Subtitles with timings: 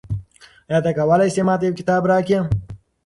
[0.69, 2.39] آیا ته کولای سې ما ته یو کتاب راکړې؟